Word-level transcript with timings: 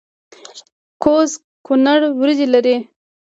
کوز 1.03 1.31
کونړ 1.65 1.99
وریجې 2.19 2.47
لري؟ 2.53 2.75